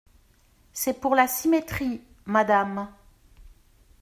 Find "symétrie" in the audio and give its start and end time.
1.27-2.01